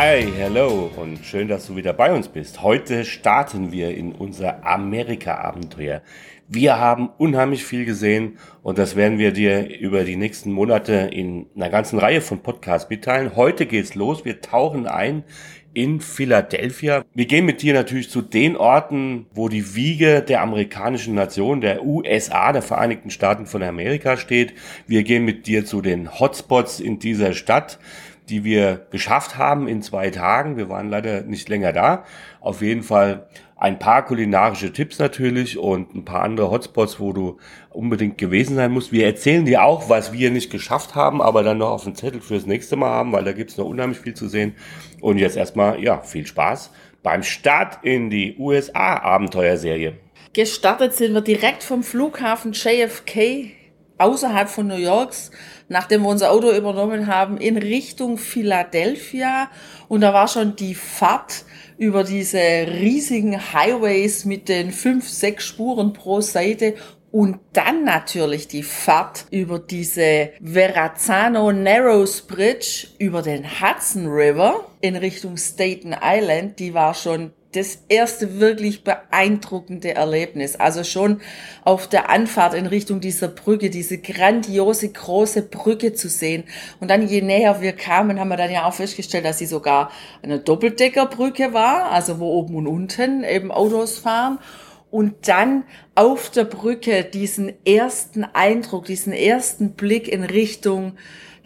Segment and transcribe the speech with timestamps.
[0.00, 2.62] Hi, hello und schön, dass du wieder bei uns bist.
[2.62, 6.02] Heute starten wir in unser Amerika-Abenteuer.
[6.46, 11.46] Wir haben unheimlich viel gesehen und das werden wir dir über die nächsten Monate in
[11.56, 13.34] einer ganzen Reihe von Podcasts mitteilen.
[13.34, 14.24] Heute geht's los.
[14.24, 15.24] Wir tauchen ein
[15.74, 17.04] in Philadelphia.
[17.14, 21.84] Wir gehen mit dir natürlich zu den Orten, wo die Wiege der amerikanischen Nation, der
[21.84, 24.54] USA, der Vereinigten Staaten von Amerika steht.
[24.86, 27.80] Wir gehen mit dir zu den Hotspots in dieser Stadt
[28.28, 30.56] die wir geschafft haben in zwei Tagen.
[30.56, 32.04] Wir waren leider nicht länger da.
[32.40, 37.38] Auf jeden Fall ein paar kulinarische Tipps natürlich und ein paar andere Hotspots, wo du
[37.70, 38.92] unbedingt gewesen sein musst.
[38.92, 42.20] Wir erzählen dir auch, was wir nicht geschafft haben, aber dann noch auf dem Zettel
[42.20, 44.54] fürs nächste Mal haben, weil da gibt's noch unheimlich viel zu sehen.
[45.00, 46.70] Und jetzt erstmal, ja, viel Spaß
[47.02, 49.94] beim Start in die USA-Abenteuerserie.
[50.34, 53.50] Gestartet sind wir direkt vom Flughafen JFK
[53.98, 55.30] außerhalb von New Yorks,
[55.68, 59.50] nachdem wir unser Auto übernommen haben, in Richtung Philadelphia.
[59.88, 61.44] Und da war schon die Fahrt
[61.76, 66.74] über diese riesigen Highways mit den fünf, sechs Spuren pro Seite
[67.10, 74.96] und dann natürlich die Fahrt über diese Verrazzano Narrows Bridge über den Hudson River in
[74.96, 80.56] Richtung Staten Island, die war schon das erste wirklich beeindruckende Erlebnis.
[80.56, 81.20] Also schon
[81.64, 86.44] auf der Anfahrt in Richtung dieser Brücke, diese grandiose große Brücke zu sehen.
[86.80, 89.90] Und dann je näher wir kamen, haben wir dann ja auch festgestellt, dass sie sogar
[90.22, 94.38] eine Doppeldeckerbrücke war, also wo oben und unten eben Autos fahren.
[94.90, 100.94] Und dann auf der Brücke diesen ersten Eindruck, diesen ersten Blick in Richtung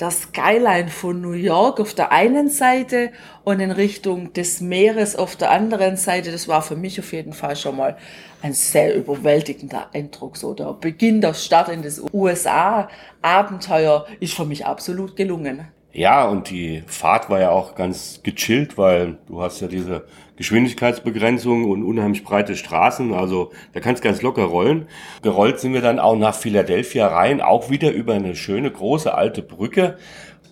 [0.02, 3.12] das Skyline von New York auf der einen Seite
[3.44, 6.32] und in Richtung des Meeres auf der anderen Seite.
[6.32, 7.96] Das war für mich auf jeden Fall schon mal
[8.42, 10.36] ein sehr überwältigender Eindruck.
[10.36, 15.68] So der Beginn, der Start in das USA-Abenteuer ist für mich absolut gelungen.
[15.94, 21.68] Ja, und die Fahrt war ja auch ganz gechillt, weil du hast ja diese Geschwindigkeitsbegrenzung
[21.70, 24.86] und unheimlich breite Straßen, also da kannst du ganz locker rollen.
[25.20, 29.42] Gerollt sind wir dann auch nach Philadelphia rein, auch wieder über eine schöne große alte
[29.42, 29.98] Brücke.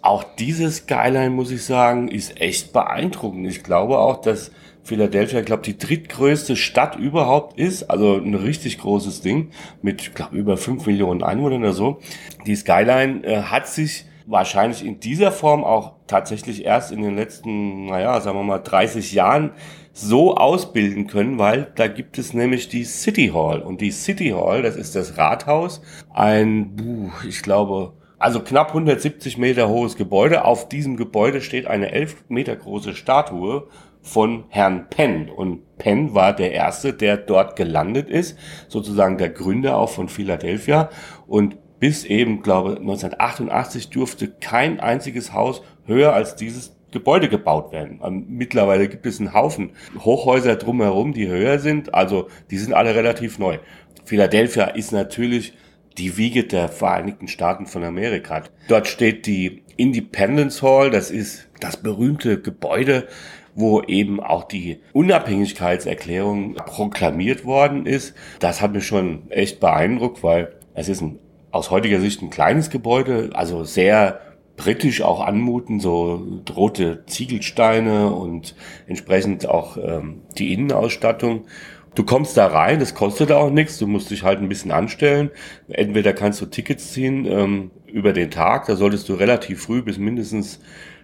[0.02, 3.46] Auch dieses Skyline, muss ich sagen, ist echt beeindruckend.
[3.46, 4.50] Ich glaube auch, dass
[4.82, 7.84] Philadelphia, ich glaube, die drittgrößte Stadt überhaupt ist.
[7.84, 12.00] Also ein richtig großes Ding mit, glaube, über fünf Millionen Einwohnern oder so.
[12.46, 17.86] Die Skyline äh, hat sich wahrscheinlich in dieser Form auch tatsächlich erst in den letzten,
[17.86, 19.50] naja, sagen wir mal 30 Jahren
[19.92, 23.60] so ausbilden können, weil da gibt es nämlich die City Hall.
[23.60, 25.82] Und die City Hall, das ist das Rathaus,
[26.14, 30.44] ein, ich glaube, also knapp 170 Meter hohes Gebäude.
[30.44, 33.66] Auf diesem Gebäude steht eine 11 Meter große Statue
[34.02, 35.28] von Herrn Penn.
[35.28, 40.90] Und Penn war der Erste, der dort gelandet ist, sozusagen der Gründer auch von Philadelphia.
[41.26, 48.00] Und bis eben, glaube 1988 durfte kein einziges Haus höher als dieses Gebäude gebaut werden.
[48.04, 51.94] Ähm, mittlerweile gibt es einen Haufen Hochhäuser drumherum, die höher sind.
[51.94, 53.58] Also die sind alle relativ neu.
[54.04, 55.54] Philadelphia ist natürlich
[55.98, 58.44] die Wiege der Vereinigten Staaten von Amerika.
[58.68, 60.90] Dort steht die Independence Hall.
[60.90, 63.06] Das ist das berühmte Gebäude,
[63.54, 68.14] wo eben auch die Unabhängigkeitserklärung proklamiert worden ist.
[68.38, 71.18] Das hat mich schon echt beeindruckt, weil es ist ein
[71.50, 74.20] aus heutiger Sicht ein kleines Gebäude, also sehr
[74.56, 78.54] britisch auch anmuten, so rote Ziegelsteine und
[78.86, 81.46] entsprechend auch ähm, die Innenausstattung.
[81.94, 85.30] Du kommst da rein, das kostet auch nichts, du musst dich halt ein bisschen anstellen.
[85.68, 89.98] Entweder kannst du Tickets ziehen ähm, über den Tag, da solltest du relativ früh bis
[89.98, 90.60] mindestens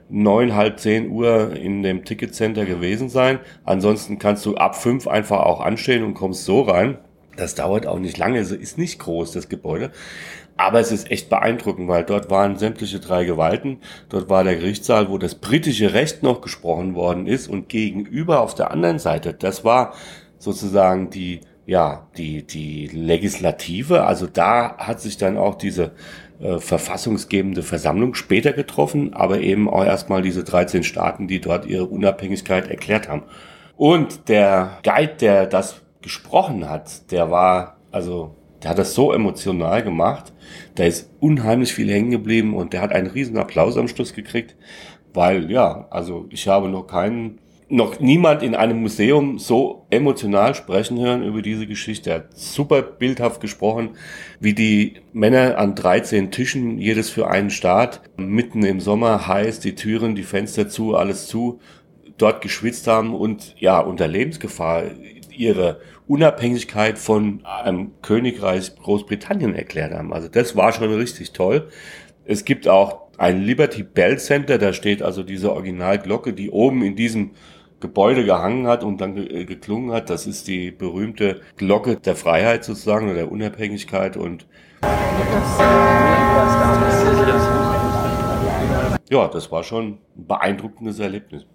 [0.08, 3.40] neun, halb zehn Uhr in dem Ticketcenter gewesen sein.
[3.64, 6.98] Ansonsten kannst du ab fünf einfach auch anstellen und kommst so rein.
[7.36, 9.90] Das dauert auch nicht lange, ist nicht groß, das Gebäude.
[10.56, 13.78] Aber es ist echt beeindruckend, weil dort waren sämtliche drei Gewalten.
[14.08, 17.48] Dort war der Gerichtssaal, wo das britische Recht noch gesprochen worden ist.
[17.48, 19.92] Und gegenüber auf der anderen Seite, das war
[20.38, 24.04] sozusagen die, ja, die, die Legislative.
[24.04, 25.92] Also da hat sich dann auch diese
[26.40, 31.86] äh, verfassungsgebende Versammlung später getroffen, aber eben auch erstmal diese 13 Staaten, die dort ihre
[31.86, 33.22] Unabhängigkeit erklärt haben.
[33.76, 38.34] Und der Guide, der das gesprochen hat, der war, also,
[38.66, 40.32] der hat das so emotional gemacht,
[40.74, 44.56] da ist unheimlich viel hängen geblieben und der hat einen riesen Applaus am Schluss gekriegt,
[45.14, 50.98] weil, ja, also ich habe noch keinen noch niemand in einem Museum so emotional sprechen
[50.98, 52.10] hören über diese Geschichte.
[52.10, 53.90] Er hat super bildhaft gesprochen,
[54.40, 59.76] wie die Männer an 13 Tischen, jedes für einen Staat, mitten im Sommer heiß, die
[59.76, 61.60] Türen, die Fenster zu, alles zu,
[62.18, 64.86] dort geschwitzt haben und ja, unter Lebensgefahr
[65.30, 70.12] ihre Unabhängigkeit von einem Königreich Großbritannien erklärt haben.
[70.12, 71.68] Also das war schon richtig toll.
[72.24, 76.96] Es gibt auch ein Liberty Bell Center, da steht also diese Originalglocke, die oben in
[76.96, 77.30] diesem
[77.80, 80.10] Gebäude gehangen hat und dann äh, geklungen hat.
[80.10, 84.46] Das ist die berühmte Glocke der Freiheit sozusagen oder der Unabhängigkeit und
[89.08, 91.46] ja, das war schon ein beeindruckendes Erlebnis.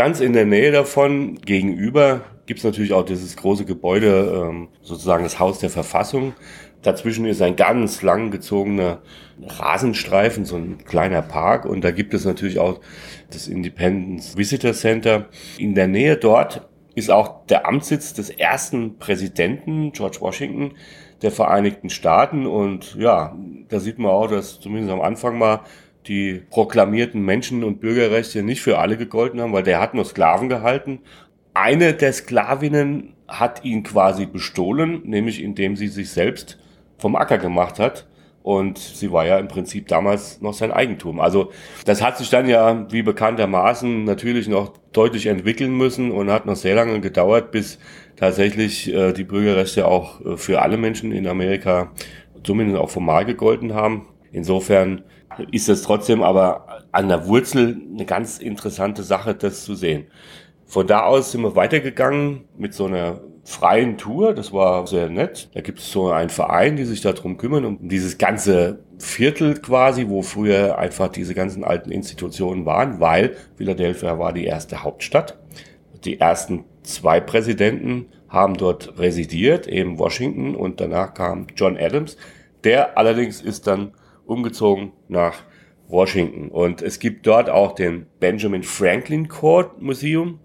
[0.00, 5.38] Ganz in der Nähe davon, gegenüber, gibt's natürlich auch dieses große Gebäude, ähm, sozusagen das
[5.38, 6.32] Haus der Verfassung.
[6.80, 9.02] Dazwischen ist ein ganz lang gezogener
[9.42, 11.66] Rasenstreifen, so ein kleiner Park.
[11.66, 12.80] Und da gibt es natürlich auch
[13.30, 15.26] das Independence Visitor Center.
[15.58, 20.76] In der Nähe dort ist auch der Amtssitz des ersten Präsidenten, George Washington,
[21.20, 22.46] der Vereinigten Staaten.
[22.46, 23.36] Und ja,
[23.68, 25.60] da sieht man auch, dass zumindest am Anfang mal
[26.06, 30.48] die proklamierten Menschen- und Bürgerrechte nicht für alle gegolten haben, weil der hat nur Sklaven
[30.48, 31.00] gehalten.
[31.54, 36.58] Eine der Sklavinnen hat ihn quasi bestohlen, nämlich indem sie sich selbst
[36.98, 38.06] vom Acker gemacht hat.
[38.42, 41.20] Und sie war ja im Prinzip damals noch sein Eigentum.
[41.20, 41.52] Also
[41.84, 46.56] das hat sich dann ja, wie bekanntermaßen, natürlich noch deutlich entwickeln müssen und hat noch
[46.56, 47.78] sehr lange gedauert, bis
[48.16, 51.92] tatsächlich äh, die Bürgerrechte auch äh, für alle Menschen in Amerika
[52.42, 54.06] zumindest auch formal gegolten haben.
[54.32, 55.02] Insofern
[55.50, 60.06] ist es trotzdem aber an der Wurzel eine ganz interessante Sache, das zu sehen.
[60.66, 64.34] Von da aus sind wir weitergegangen mit so einer freien Tour.
[64.34, 65.50] Das war sehr nett.
[65.54, 70.08] Da gibt es so einen Verein, die sich darum kümmern, um dieses ganze Viertel quasi,
[70.08, 75.38] wo früher einfach diese ganzen alten Institutionen waren, weil Philadelphia war die erste Hauptstadt.
[76.04, 82.16] Die ersten zwei Präsidenten haben dort residiert, eben Washington und danach kam John Adams.
[82.62, 83.92] Der allerdings ist dann
[84.30, 85.42] umgezogen nach
[85.88, 86.48] Washington.
[86.48, 90.38] Und es gibt dort auch den Benjamin Franklin Court Museum.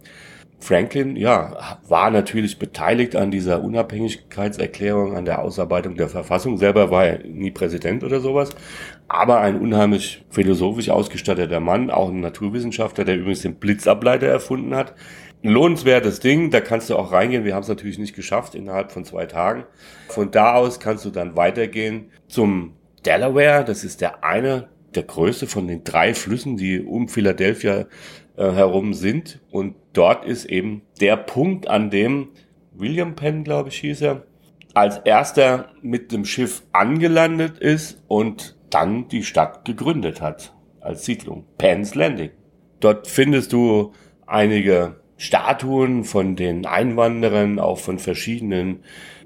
[0.59, 6.57] Franklin, ja, war natürlich beteiligt an dieser Unabhängigkeitserklärung, an der Ausarbeitung der Verfassung.
[6.57, 8.49] Selber war er nie Präsident oder sowas,
[9.07, 14.95] aber ein unheimlich philosophisch ausgestatteter Mann, auch ein Naturwissenschaftler, der übrigens den Blitzableiter erfunden hat.
[15.43, 17.45] Ein lohnenswertes Ding, da kannst du auch reingehen.
[17.45, 19.65] Wir haben es natürlich nicht geschafft innerhalb von zwei Tagen.
[20.07, 22.73] Von da aus kannst du dann weitergehen zum
[23.05, 23.63] Delaware.
[23.65, 27.87] Das ist der eine der größte von den drei Flüssen, die um Philadelphia
[28.37, 29.41] äh, herum sind.
[29.51, 32.29] Und dort ist eben der Punkt, an dem
[32.73, 34.23] William Penn, glaube ich, hieß er,
[34.73, 41.45] als erster mit dem Schiff angelandet ist und dann die Stadt gegründet hat als Siedlung.
[41.57, 42.31] Penn's Landing.
[42.81, 43.93] Dort findest du
[44.25, 48.83] einige Statuen von den Einwanderern, auch von verschiedenen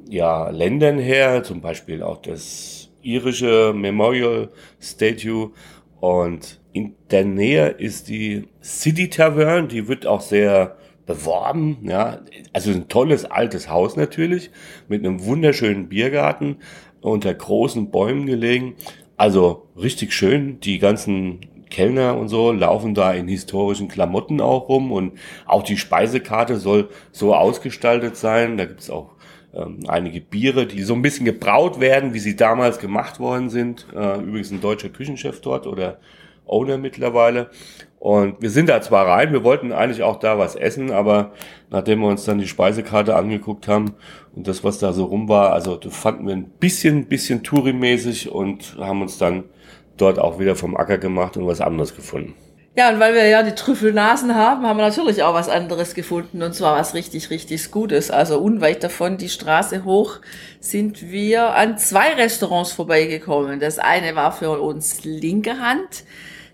[0.08, 4.50] ja, Ländern her, zum Beispiel auch das irische Memorial
[4.80, 5.52] Statue
[6.00, 12.20] und in der Nähe ist die City Tavern, die wird auch sehr beworben, ja.
[12.54, 14.52] Also ein tolles altes Haus natürlich,
[14.88, 16.58] mit einem wunderschönen Biergarten
[17.02, 18.76] unter großen Bäumen gelegen.
[19.18, 20.60] Also richtig schön.
[20.60, 25.14] Die ganzen Kellner und so laufen da in historischen Klamotten auch rum und
[25.46, 28.58] auch die Speisekarte soll so ausgestaltet sein.
[28.58, 29.16] Da gibt's auch
[29.54, 33.88] ähm, einige Biere, die so ein bisschen gebraut werden, wie sie damals gemacht worden sind.
[33.96, 36.00] Äh, übrigens ein deutscher Küchenchef dort oder
[36.46, 37.50] Owner mittlerweile.
[38.00, 41.34] Und wir sind da zwar rein, wir wollten eigentlich auch da was essen, aber
[41.70, 43.94] nachdem wir uns dann die Speisekarte angeguckt haben
[44.36, 48.30] und das, was da so rum war, also das fanden wir ein bisschen, bisschen Touri-mäßig
[48.30, 49.44] und haben uns dann
[49.98, 52.36] dort auch wieder vom Acker gemacht und was anderes gefunden.
[52.76, 56.42] Ja, und weil wir ja die Trüffelnasen haben, haben wir natürlich auch was anderes gefunden
[56.44, 58.12] und zwar was richtig, richtig Gutes.
[58.12, 60.20] Also unweit davon, die Straße hoch,
[60.60, 63.60] sind wir an zwei Restaurants vorbeigekommen.
[63.60, 66.04] Das eine war für uns linke Hand.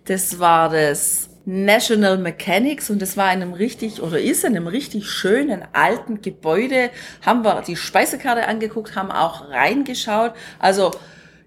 [0.06, 4.68] Das war das National Mechanics und das war in einem richtig oder ist in einem
[4.68, 6.90] richtig schönen alten Gebäude.
[7.24, 10.34] Haben wir die Speisekarte angeguckt, haben auch reingeschaut.
[10.60, 10.92] Also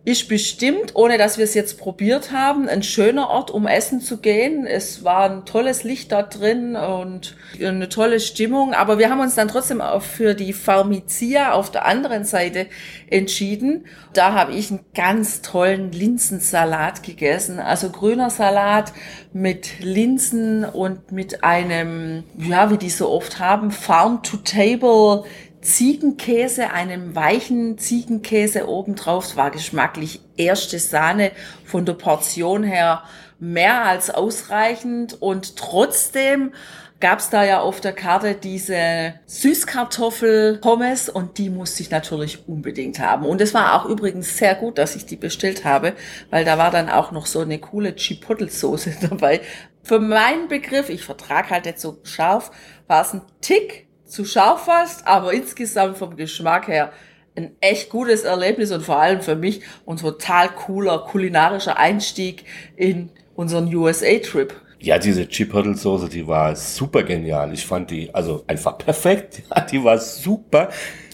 [0.08, 4.16] ist bestimmt, ohne dass wir es jetzt probiert haben, ein schöner Ort, um essen zu
[4.16, 4.64] gehen.
[4.66, 8.72] Es war ein tolles Licht da drin und eine tolle Stimmung.
[8.72, 12.68] Aber wir haben uns dann trotzdem auch für die Pharmazia auf der anderen Seite
[13.10, 13.84] entschieden.
[14.14, 17.58] Da habe ich einen ganz tollen Linsensalat gegessen.
[17.58, 18.94] Also grüner Salat
[19.34, 25.24] mit Linsen und mit einem, ja, wie die so oft haben, Farm-to-Table
[25.68, 29.26] Ziegenkäse, einem weichen Ziegenkäse obendrauf.
[29.26, 31.30] Es war geschmacklich erste Sahne
[31.66, 33.02] von der Portion her
[33.38, 36.52] mehr als ausreichend und trotzdem
[37.00, 43.26] gab's da ja auf der Karte diese Süßkartoffel-Pommes und die musste ich natürlich unbedingt haben.
[43.26, 45.92] Und es war auch übrigens sehr gut, dass ich die bestellt habe,
[46.30, 49.42] weil da war dann auch noch so eine coole Chipotle-Soße dabei.
[49.82, 52.50] Für meinen Begriff, ich vertrage halt nicht so scharf,
[52.86, 56.92] war es ein Tick zu scharf fast, aber insgesamt vom Geschmack her
[57.36, 62.44] ein echt gutes Erlebnis und vor allem für mich ein total cooler kulinarischer Einstieg
[62.76, 64.54] in unseren USA-Trip.
[64.80, 67.52] Ja, diese Chipotle-Soße, die war super genial.
[67.52, 69.42] Ich fand die also einfach perfekt.
[69.54, 70.70] Ja, die war super.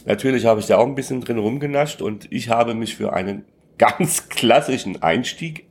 [0.06, 3.44] Natürlich habe ich da auch ein bisschen drin rumgenascht und ich habe mich für einen
[3.78, 5.66] ganz klassischen Einstieg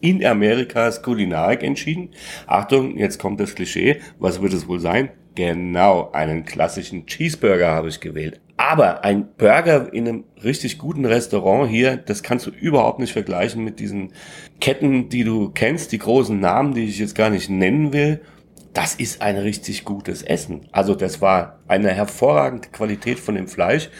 [0.00, 2.10] in Amerikas Kulinarik entschieden.
[2.46, 4.00] Achtung, jetzt kommt das Klischee.
[4.18, 5.10] Was wird es wohl sein?
[5.36, 8.40] Genau, einen klassischen Cheeseburger habe ich gewählt.
[8.56, 13.62] Aber ein Burger in einem richtig guten Restaurant hier, das kannst du überhaupt nicht vergleichen
[13.62, 14.12] mit diesen
[14.60, 18.22] Ketten, die du kennst, die großen Namen, die ich jetzt gar nicht nennen will.
[18.72, 20.68] Das ist ein richtig gutes Essen.
[20.72, 23.90] Also das war eine hervorragende Qualität von dem Fleisch.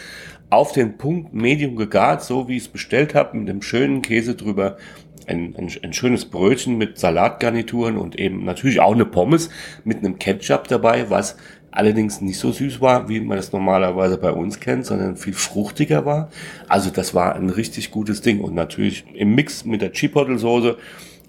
[0.48, 4.36] Auf den Punkt Medium gegart, so wie ich es bestellt habe, mit einem schönen Käse
[4.36, 4.78] drüber.
[5.26, 9.50] Ein, ein, ein schönes Brötchen mit Salatgarnituren und eben natürlich auch eine Pommes
[9.84, 11.36] mit einem Ketchup dabei, was
[11.76, 16.06] allerdings nicht so süß war, wie man es normalerweise bei uns kennt, sondern viel fruchtiger
[16.06, 16.30] war.
[16.68, 20.76] Also das war ein richtig gutes Ding und natürlich im Mix mit der Chipotle-Soße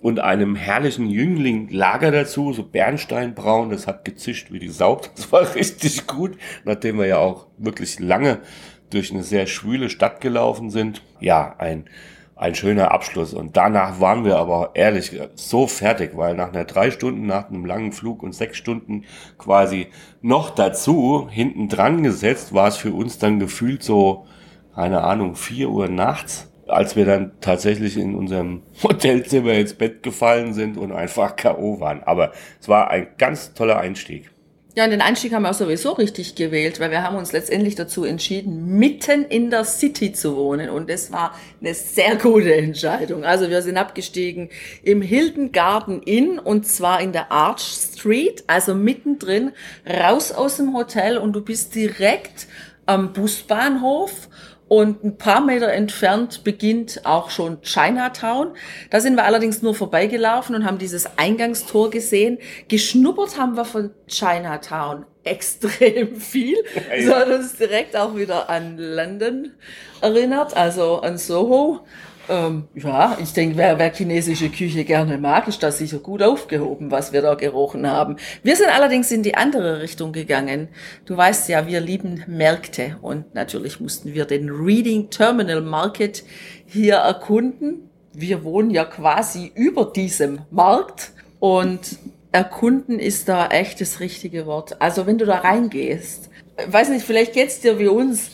[0.01, 5.01] und einem herrlichen Jüngling Lager dazu, so Bernsteinbraun, das hat gezischt wie die Sau.
[5.15, 8.39] Das war richtig gut, nachdem wir ja auch wirklich lange
[8.89, 11.01] durch eine sehr schwüle Stadt gelaufen sind.
[11.19, 11.85] Ja, ein
[12.37, 13.33] ein schöner Abschluss.
[13.33, 17.65] Und danach waren wir aber ehrlich so fertig, weil nach einer drei Stunden, nach einem
[17.65, 19.03] langen Flug und sechs Stunden
[19.37, 19.87] quasi
[20.21, 24.25] noch dazu hinten dran gesetzt, war es für uns dann gefühlt so,
[24.75, 30.53] keine Ahnung, vier Uhr nachts, als wir dann tatsächlich in unserem Hotelzimmer ins Bett gefallen
[30.53, 31.79] sind und einfach K.O.
[31.79, 32.03] waren.
[32.03, 34.29] Aber es war ein ganz toller Einstieg.
[34.77, 37.73] Ja, und den Einstieg haben wir auch sowieso richtig gewählt, weil wir haben uns letztendlich
[37.73, 40.69] dazu entschieden, mitten in der City zu wohnen.
[40.69, 43.23] Und das war eine sehr gute Entscheidung.
[43.23, 44.49] Also wir sind abgestiegen
[44.83, 49.51] im Hilton Garden Inn und zwar in der Arch Street, also mittendrin,
[49.83, 52.45] raus aus dem Hotel und du bist direkt
[52.85, 54.29] am Busbahnhof
[54.67, 58.53] und ein paar Meter entfernt beginnt auch schon Chinatown.
[58.89, 62.37] Da sind wir allerdings nur vorbeigelaufen und haben dieses Eingangstor gesehen.
[62.67, 66.57] Geschnuppert haben wir von Chinatown extrem viel.
[66.97, 67.05] Ja.
[67.05, 69.51] So hat uns direkt auch wieder an London
[70.01, 71.81] erinnert, also an Soho.
[72.29, 76.91] Ähm, ja, ich denke, wer, wer chinesische Küche gerne mag, ist da sicher gut aufgehoben,
[76.91, 78.17] was wir da gerochen haben.
[78.43, 80.67] Wir sind allerdings in die andere Richtung gegangen.
[81.05, 86.23] Du weißt ja, wir lieben Märkte und natürlich mussten wir den Reading Terminal Market
[86.65, 87.89] hier erkunden.
[88.13, 91.97] Wir wohnen ja quasi über diesem Markt und
[92.31, 94.81] erkunden ist da echt das richtige Wort.
[94.81, 96.29] Also wenn du da reingehst,
[96.67, 98.31] weiß nicht, vielleicht geht's dir wie uns,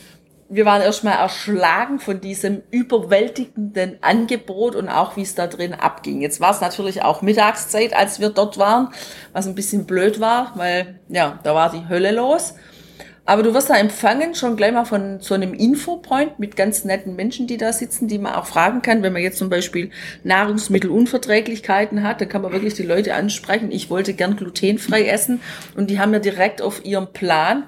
[0.54, 6.22] wir waren erstmal erschlagen von diesem überwältigenden Angebot und auch wie es da drin abging.
[6.22, 8.90] Jetzt war es natürlich auch Mittagszeit, als wir dort waren,
[9.32, 12.54] was ein bisschen blöd war, weil ja, da war die Hölle los.
[13.26, 17.16] Aber du wirst da empfangen, schon gleich mal von so einem Infopoint mit ganz netten
[17.16, 19.02] Menschen, die da sitzen, die man auch fragen kann.
[19.02, 19.92] Wenn man jetzt zum Beispiel
[20.24, 23.72] Nahrungsmittelunverträglichkeiten hat, dann kann man wirklich die Leute ansprechen.
[23.72, 25.40] Ich wollte gern glutenfrei essen
[25.78, 27.64] und die haben ja direkt auf ihrem Plan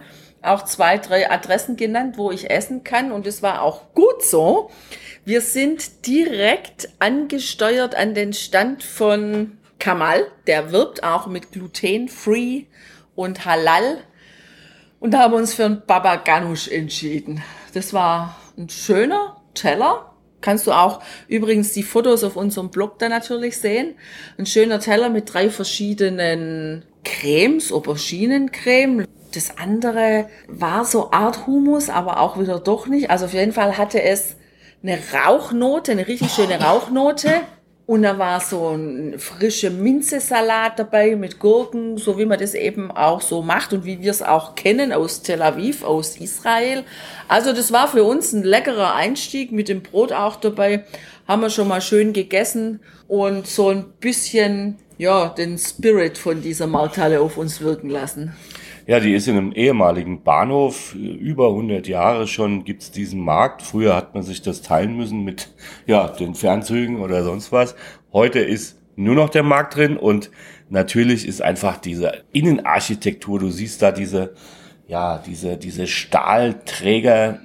[0.46, 4.70] auch zwei, drei Adressen genannt, wo ich essen kann und es war auch gut so.
[5.24, 12.66] Wir sind direkt angesteuert an den Stand von Kamal, der wirbt auch mit gluten-free
[13.16, 14.00] und halal
[15.00, 17.44] und haben uns für einen Baba Ganush entschieden.
[17.74, 20.12] Das war ein schöner Teller.
[20.42, 23.96] Kannst du auch übrigens die Fotos auf unserem Blog da natürlich sehen.
[24.38, 32.20] Ein schöner Teller mit drei verschiedenen Cremes, Auberginencreme, das andere war so Art Humus, aber
[32.20, 33.10] auch wieder doch nicht.
[33.10, 34.36] Also auf jeden Fall hatte es
[34.82, 37.42] eine Rauchnote, eine richtig schöne Rauchnote.
[37.88, 42.90] Und da war so ein frischer Minzesalat dabei mit Gurken, so wie man das eben
[42.90, 46.84] auch so macht und wie wir es auch kennen aus Tel Aviv, aus Israel.
[47.28, 50.84] Also das war für uns ein leckerer Einstieg mit dem Brot auch dabei.
[51.28, 56.66] Haben wir schon mal schön gegessen und so ein bisschen, ja, den Spirit von dieser
[56.66, 58.34] Markthalle auf uns wirken lassen.
[58.88, 60.94] Ja, die ist in einem ehemaligen Bahnhof.
[60.94, 63.64] Über 100 Jahre schon gibt's diesen Markt.
[63.64, 65.50] Früher hat man sich das teilen müssen mit
[65.88, 67.76] ja, den Fernzügen oder sonst was.
[68.14, 70.30] Heute ist nur noch der Markt drin und
[70.70, 74.36] natürlich ist einfach diese Innenarchitektur, du siehst da diese,
[74.88, 77.40] ja, diese, diese Stahlträger,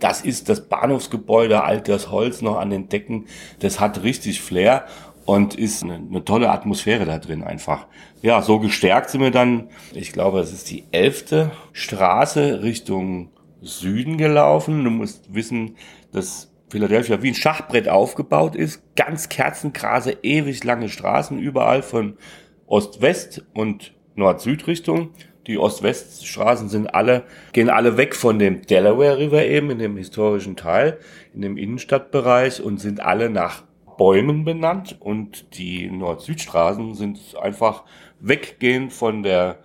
[0.00, 3.26] das ist das Bahnhofsgebäude, altes Holz noch an den Decken,
[3.60, 4.86] das hat richtig Flair
[5.32, 7.86] und ist eine, eine, tolle Atmosphäre da drin einfach.
[8.20, 13.30] Ja, so gestärkt sind wir dann, ich glaube, es ist die elfte Straße Richtung
[13.62, 14.84] Süden gelaufen.
[14.84, 15.76] Du musst wissen,
[16.12, 22.18] dass Philadelphia wie ein Schachbrett aufgebaut ist, ganz kerzenkrase, ewig lange Straßen, überall von
[22.66, 25.14] Ost-West und Nord-Süd-Richtung.
[25.46, 27.24] Die Ost-West-Straßen sind alle,
[27.54, 30.98] gehen alle weg von dem Delaware River eben in dem historischen Teil,
[31.34, 33.62] in dem Innenstadtbereich und sind alle nach
[34.02, 37.84] Bäumen benannt und die Nord-Süd-Straßen sind einfach
[38.18, 39.60] weggehend von der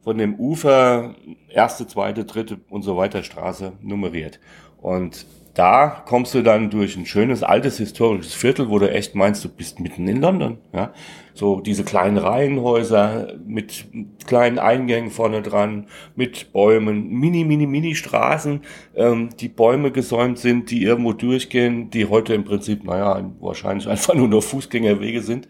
[0.00, 1.14] von dem Ufer
[1.50, 4.40] erste, zweite, dritte und so weiter Straße nummeriert.
[4.80, 9.44] Und da kommst du dann durch ein schönes altes historisches Viertel, wo du echt meinst,
[9.44, 10.58] du bist mitten in London.
[10.72, 10.92] Ja?
[11.32, 13.86] So diese kleinen Reihenhäuser mit
[14.26, 18.62] kleinen Eingängen vorne dran, mit Bäumen, mini, mini, mini Straßen,
[18.96, 24.14] ähm, die Bäume gesäumt sind, die irgendwo durchgehen, die heute im Prinzip, naja, wahrscheinlich einfach
[24.14, 25.46] nur noch Fußgängerwege sind.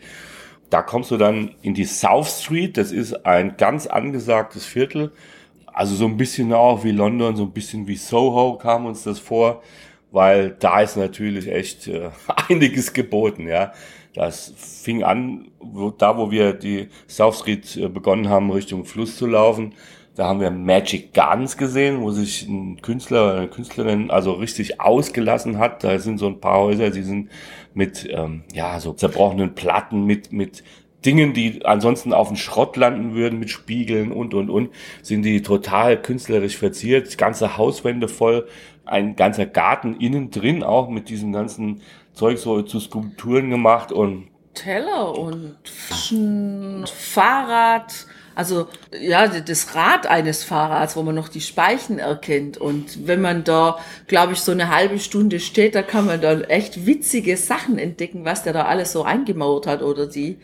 [0.68, 5.12] Da kommst du dann in die South Street, das ist ein ganz angesagtes Viertel.
[5.66, 9.18] Also so ein bisschen auch wie London, so ein bisschen wie Soho kam uns das
[9.18, 9.62] vor
[10.14, 12.10] weil da ist natürlich echt äh,
[12.48, 13.72] einiges geboten, ja.
[14.14, 19.16] Das fing an, wo, da wo wir die South Street äh, begonnen haben, Richtung Fluss
[19.16, 19.74] zu laufen.
[20.14, 24.80] Da haben wir Magic Guns gesehen, wo sich ein Künstler oder eine Künstlerin also richtig
[24.80, 25.82] ausgelassen hat.
[25.82, 27.30] Da sind so ein paar Häuser, die sind
[27.74, 30.62] mit ähm, ja so zerbrochenen Platten, mit mit
[31.04, 34.70] Dingen, die ansonsten auf den Schrott landen würden, mit Spiegeln und und und,
[35.02, 37.18] sind die total künstlerisch verziert.
[37.18, 38.46] Ganze Hauswände voll
[38.86, 41.80] ein ganzer Garten innen drin auch mit diesem ganzen
[42.12, 45.56] Zeug so zu Skulpturen gemacht und Teller und
[46.86, 48.68] Fahrrad, also
[49.00, 52.56] ja, das Rad eines Fahrrads, wo man noch die Speichen erkennt.
[52.56, 56.40] Und wenn man da, glaube ich, so eine halbe Stunde steht, da kann man da
[56.40, 60.38] echt witzige Sachen entdecken, was der da alles so eingemauert hat oder die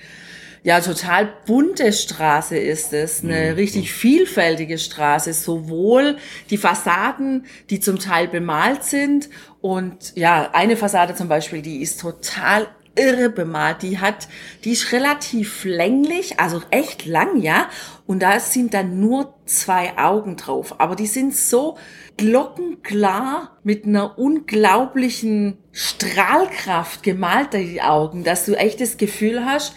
[0.63, 3.55] ja total bunte Straße ist es, eine mhm.
[3.55, 6.17] richtig vielfältige Straße, sowohl
[6.51, 9.29] die Fassaden, die zum Teil bemalt sind
[9.61, 13.83] und ja, eine Fassade zum Beispiel, die ist total irre bemalt.
[13.83, 14.29] Die hat,
[14.65, 17.69] die ist relativ länglich, also echt lang, ja.
[18.07, 20.81] Und da sind dann nur zwei Augen drauf.
[20.81, 21.79] Aber die sind so
[22.17, 29.75] glockenklar mit einer unglaublichen Strahlkraft gemalt, die Augen, dass du echt das Gefühl hast,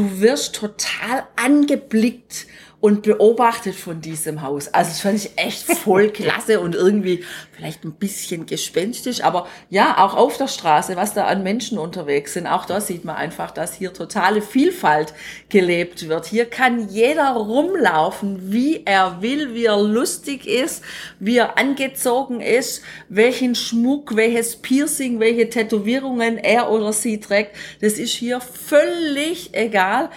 [0.00, 2.46] du wirst total angeblickt
[2.80, 4.68] und beobachtet von diesem Haus.
[4.68, 9.98] Also das fand ich echt voll klasse und irgendwie vielleicht ein bisschen gespenstisch, aber ja,
[9.98, 13.50] auch auf der Straße, was da an Menschen unterwegs sind, auch da sieht man einfach,
[13.50, 15.12] dass hier totale Vielfalt
[15.50, 16.26] gelebt wird.
[16.26, 20.82] Hier kann jeder rumlaufen, wie er will, wie er lustig ist,
[21.18, 27.54] wie er angezogen ist, welchen Schmuck, welches Piercing, welche Tätowierungen er oder sie trägt.
[27.82, 30.08] Das ist hier völlig egal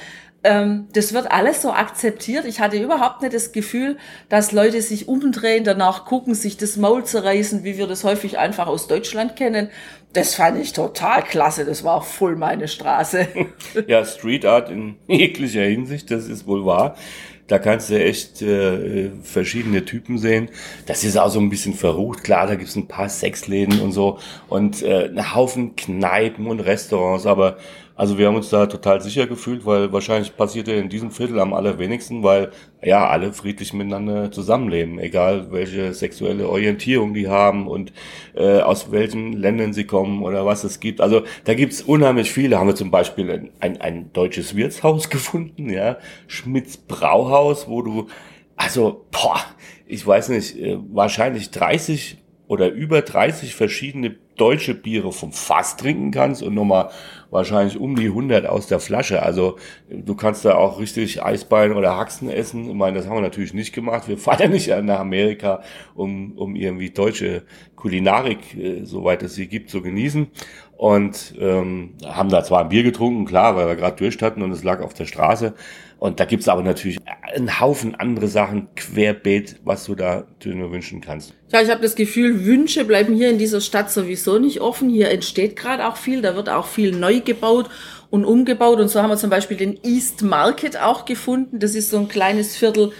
[0.43, 2.45] ähm, das wird alles so akzeptiert.
[2.45, 3.97] Ich hatte überhaupt nicht das Gefühl,
[4.29, 8.67] dass Leute sich umdrehen, danach gucken, sich das Maul zerreißen, wie wir das häufig einfach
[8.67, 9.69] aus Deutschland kennen.
[10.11, 11.65] Das fand ich total klasse.
[11.65, 13.27] Das war voll meine Straße.
[13.87, 16.95] Ja, Street Art in jeglicher Hinsicht, das ist wohl wahr.
[17.47, 20.49] Da kannst du echt äh, verschiedene Typen sehen.
[20.85, 22.23] Das ist auch so ein bisschen verrucht.
[22.23, 27.25] Klar, da gibt's ein paar Sexläden und so und äh, einen Haufen Kneipen und Restaurants,
[27.25, 27.57] aber
[27.95, 31.39] also wir haben uns da total sicher gefühlt, weil wahrscheinlich passiert ja in diesem Viertel
[31.39, 32.51] am allerwenigsten, weil
[32.83, 37.93] ja alle friedlich miteinander zusammenleben, egal welche sexuelle Orientierung die haben und
[38.35, 41.01] äh, aus welchen Ländern sie kommen oder was es gibt.
[41.01, 42.59] Also da gibt's unheimlich viele.
[42.59, 48.07] Haben wir zum Beispiel ein, ein, ein deutsches Wirtshaus gefunden, ja, Schmitz Brauhaus, wo du
[48.55, 49.39] also boah,
[49.85, 56.11] ich weiß nicht, äh, wahrscheinlich 30 oder über 30 verschiedene deutsche Biere vom Fass trinken
[56.11, 56.89] kannst und nochmal
[57.29, 59.23] wahrscheinlich um die 100 aus der Flasche.
[59.23, 59.57] Also
[59.89, 62.69] du kannst da auch richtig Eisbein oder Haxen essen.
[62.69, 64.07] Ich meine, das haben wir natürlich nicht gemacht.
[64.07, 65.61] Wir fahren ja nicht nach Amerika,
[65.95, 67.43] um, um irgendwie deutsche
[67.75, 70.27] Kulinarik, äh, soweit es sie gibt, zu genießen.
[70.77, 74.51] Und ähm, haben da zwar ein Bier getrunken, klar, weil wir gerade durch hatten und
[74.51, 75.53] es lag auf der Straße.
[76.03, 76.99] Und da gibt's aber natürlich
[77.33, 81.33] einen Haufen andere Sachen querbeet, was du da nur wünschen kannst.
[81.53, 84.89] Ja, ich habe das Gefühl, Wünsche bleiben hier in dieser Stadt sowieso nicht offen.
[84.89, 87.69] Hier entsteht gerade auch viel, da wird auch viel neu gebaut
[88.09, 88.81] und umgebaut.
[88.81, 91.59] Und so haben wir zum Beispiel den East Market auch gefunden.
[91.59, 92.91] Das ist so ein kleines Viertel,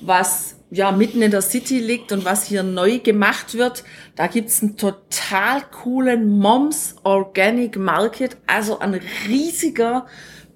[0.00, 3.84] was ja mitten in der City liegt und was hier neu gemacht wird.
[4.16, 10.06] Da gibt's einen total coolen Moms Organic Market, also ein riesiger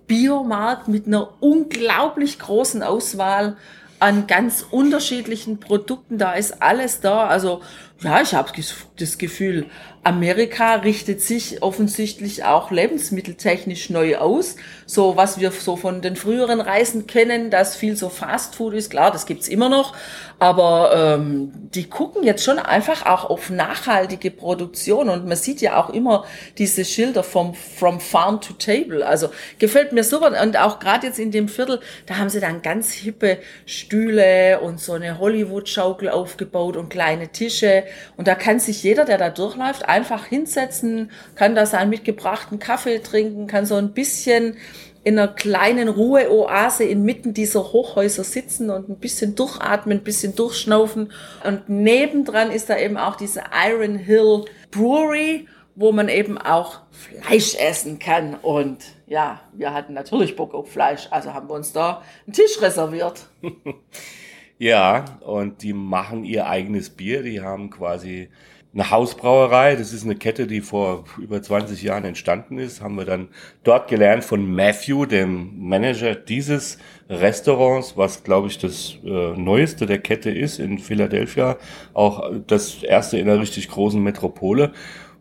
[0.07, 3.57] Biomarkt mit einer unglaublich großen Auswahl
[3.98, 6.18] an ganz unterschiedlichen Produkten.
[6.18, 7.27] Da ist alles da.
[7.27, 7.62] Also
[8.03, 8.50] Ja, ich habe
[8.98, 9.66] das Gefühl,
[10.04, 14.56] Amerika richtet sich offensichtlich auch lebensmitteltechnisch neu aus.
[14.84, 19.10] So was wir so von den früheren Reisen kennen, dass viel so Fastfood ist, klar,
[19.10, 19.94] das gibt's immer noch.
[20.38, 25.82] Aber ähm, die gucken jetzt schon einfach auch auf nachhaltige Produktion und man sieht ja
[25.82, 26.24] auch immer
[26.58, 29.06] diese Schilder vom From Farm to Table.
[29.06, 32.60] Also gefällt mir super und auch gerade jetzt in dem Viertel, da haben sie dann
[32.60, 37.84] ganz hippe Stühle und so eine Hollywood-Schaukel aufgebaut und kleine Tische
[38.18, 42.98] und da kann sich jeder, der da durchläuft, einfach hinsetzen, kann da seinen mitgebrachten Kaffee
[42.98, 44.57] trinken, kann so ein bisschen
[45.04, 51.12] in einer kleinen Ruheoase inmitten dieser Hochhäuser sitzen und ein bisschen durchatmen, ein bisschen durchschnaufen.
[51.44, 57.54] Und nebendran ist da eben auch diese Iron Hill Brewery, wo man eben auch Fleisch
[57.54, 58.35] essen kann.
[58.37, 62.61] Und ja, wir hatten natürlich Bock auf Fleisch, also haben wir uns da einen Tisch
[62.62, 63.26] reserviert.
[64.59, 67.22] ja, und die machen ihr eigenes Bier.
[67.22, 68.30] Die haben quasi
[68.74, 69.76] eine Hausbrauerei.
[69.76, 72.80] Das ist eine Kette, die vor über 20 Jahren entstanden ist.
[72.80, 73.28] Haben wir dann
[73.62, 79.98] dort gelernt von Matthew, dem Manager dieses Restaurants, was glaube ich das äh, neueste der
[79.98, 81.56] Kette ist in Philadelphia.
[81.92, 84.72] Auch das erste in einer richtig großen Metropole.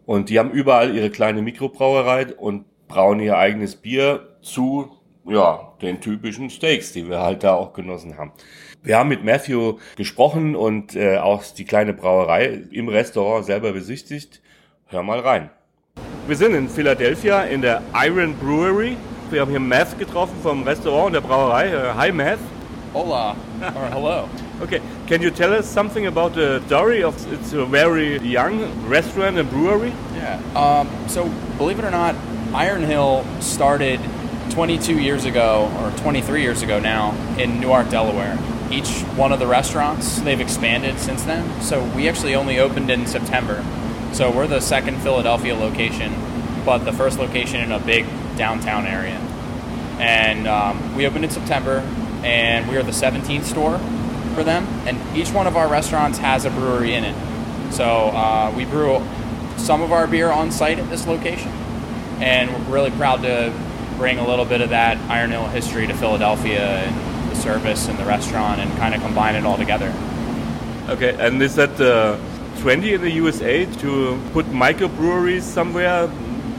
[0.05, 4.91] Und die haben überall ihre kleine Mikrobrauerei und brauen ihr eigenes Bier zu,
[5.25, 8.33] ja, den typischen Steaks, die wir halt da auch genossen haben.
[8.85, 14.41] Wir haben mit Matthew gesprochen und äh, auch die kleine Brauerei im Restaurant selber besichtigt.
[14.87, 15.49] Hör mal rein.
[16.27, 18.97] Wir sind in Philadelphia in der Iron Brewery.
[19.31, 21.69] Wir haben hier Math getroffen vom Restaurant und der Brauerei.
[21.73, 22.39] Uh, hi Math.
[22.93, 23.37] Hola.
[23.61, 24.27] or hello.
[24.61, 29.37] Okay, can you tell us something about the story of it's a very young restaurant
[29.37, 29.93] and brewery?
[30.13, 30.41] Yeah.
[30.55, 32.15] Um, so believe it or not,
[32.53, 34.01] Iron Hill started
[34.49, 38.37] 22 years ago or 23 years ago now in Newark, Delaware
[38.73, 40.19] each one of the restaurants.
[40.19, 41.61] They've expanded since then.
[41.61, 43.63] So we actually only opened in September.
[44.13, 46.13] So we're the second Philadelphia location,
[46.65, 48.05] but the first location in a big
[48.35, 49.17] downtown area.
[49.99, 51.79] And um, we opened in September,
[52.23, 53.77] and we are the 17th store
[54.33, 54.65] for them.
[54.87, 57.15] And each one of our restaurants has a brewery in it.
[57.71, 59.01] So uh, we brew
[59.57, 61.51] some of our beer on site at this location,
[62.19, 63.53] and we're really proud to
[63.97, 67.97] bring a little bit of that Iron Hill history to Philadelphia and the service and
[67.97, 69.93] the restaurant and kind of combine it all together.
[70.89, 72.17] Okay, and is that uh,
[72.57, 76.07] trendy in the USA to put microbreweries somewhere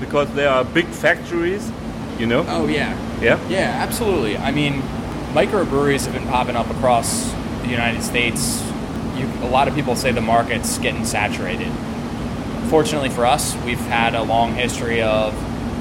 [0.00, 1.70] because they are big factories,
[2.18, 2.44] you know?
[2.48, 2.92] Oh, yeah.
[3.20, 3.48] Yeah?
[3.48, 4.36] Yeah, absolutely.
[4.36, 4.82] I mean,
[5.32, 7.30] microbreweries have been popping up across
[7.62, 8.62] the United States.
[9.16, 11.70] You, a lot of people say the market's getting saturated.
[12.68, 15.34] Fortunately for us, we've had a long history of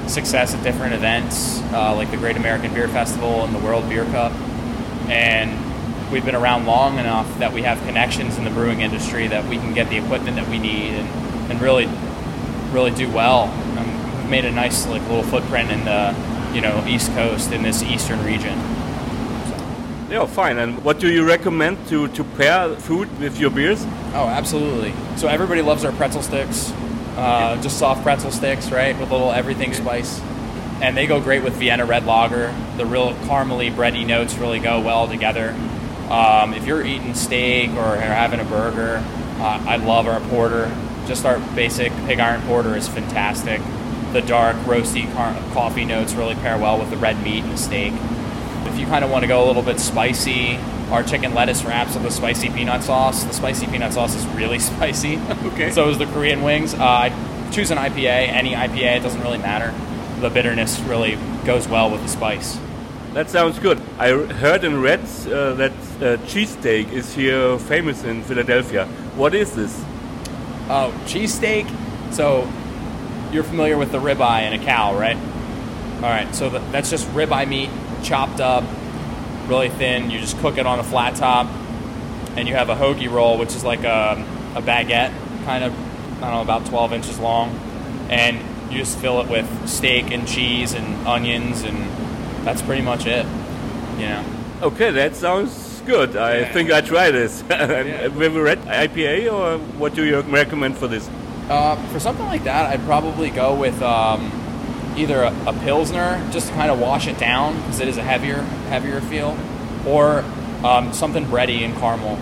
[0.07, 4.05] success at different events, uh, like the Great American Beer Festival and the World Beer
[4.05, 4.33] Cup
[5.09, 9.47] and we've been around long enough that we have connections in the brewing industry that
[9.49, 11.87] we can get the equipment that we need and, and really
[12.71, 13.43] really do well.
[13.77, 16.15] Um, we've made a nice like little footprint in the
[16.53, 18.57] you know East Coast in this eastern region.
[20.09, 20.59] Yeah, fine.
[20.59, 23.83] And what do you recommend to, to pair food with your beers?
[24.13, 24.93] Oh, absolutely.
[25.17, 26.71] So everybody loves our pretzel sticks,
[27.17, 30.21] uh, just soft pretzel sticks, right, with a little everything spice
[30.83, 32.53] and they go great with Vienna Red Lager.
[32.75, 35.55] The real caramely, bready notes really go well together.
[36.09, 39.01] Um, if you're eating steak or having a burger,
[39.39, 40.69] uh, I love our porter.
[41.07, 43.61] Just our basic pig iron porter is fantastic.
[44.11, 47.57] The dark, roasty car- coffee notes really pair well with the red meat and the
[47.57, 47.93] steak.
[48.65, 50.57] If you kind of want to go a little bit spicy,
[50.91, 53.23] our chicken lettuce wraps with a spicy peanut sauce.
[53.23, 55.17] The spicy peanut sauce is really spicy.
[55.45, 55.71] Okay.
[55.71, 56.73] so is the Korean wings.
[56.73, 59.73] Uh, I choose an IPA, any IPA, it doesn't really matter
[60.23, 62.57] the bitterness really goes well with the spice.
[63.13, 63.79] That sounds good.
[63.99, 68.85] I heard and read uh, that uh, cheesesteak is here famous in Philadelphia.
[69.17, 69.77] What is this?
[70.69, 71.67] Oh, cheesesteak.
[72.13, 72.49] So
[73.33, 75.17] you're familiar with the ribeye in a cow, right?
[75.97, 76.33] All right.
[76.33, 77.69] So the, that's just ribeye meat
[78.01, 78.63] chopped up,
[79.47, 80.09] really thin.
[80.09, 81.47] You just cook it on a flat top,
[82.37, 85.73] and you have a hoagie roll, which is like a, a baguette, kind of
[86.23, 87.49] I don't know about 12 inches long,
[88.09, 88.39] and
[88.73, 91.77] you just fill it with steak and cheese and onions, and
[92.45, 93.25] that's pretty much it.
[93.97, 94.25] You know.
[94.63, 96.15] Okay, that sounds good.
[96.15, 96.53] I yeah.
[96.53, 97.43] think I try this.
[97.49, 98.07] yeah.
[98.07, 101.07] With a red IPA, or what do you recommend for this?
[101.49, 104.31] Uh, for something like that, I'd probably go with um,
[104.97, 108.03] either a, a, pilsner, just to kind of wash it down because it is a
[108.03, 109.37] heavier, heavier feel,
[109.85, 110.23] or
[110.63, 112.17] um, something bready and caramel.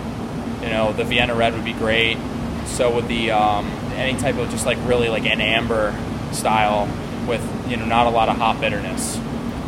[0.63, 2.17] You know, the Vienna Red would be great.
[2.65, 5.95] So would the um, any type of just like really like an amber
[6.31, 6.87] style
[7.27, 9.19] with you know not a lot of hop bitterness.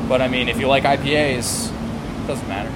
[0.08, 2.72] But I mean, if you like IPAs, it doesn't matter.